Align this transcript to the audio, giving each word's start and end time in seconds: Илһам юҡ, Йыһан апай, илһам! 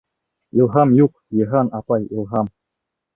Илһам 0.61 0.93
юҡ, 0.99 1.13
Йыһан 1.41 1.69
апай, 1.81 2.09
илһам! 2.19 2.51